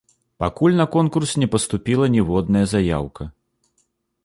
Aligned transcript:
Пакуль 0.43 0.77
на 0.79 0.85
конкурс 0.95 1.33
не 1.43 1.49
паступіла 1.57 2.09
ніводная 2.15 2.65
заяўка. 2.75 3.31